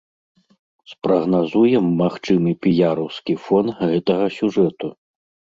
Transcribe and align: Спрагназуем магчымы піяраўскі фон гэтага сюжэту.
Спрагназуем 0.93 1.85
магчымы 2.01 2.51
піяраўскі 2.63 3.33
фон 3.45 3.65
гэтага 3.83 4.25
сюжэту. 4.41 4.87